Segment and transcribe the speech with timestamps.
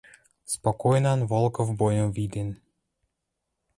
[0.53, 2.49] Спокойнан Волков бойым виден.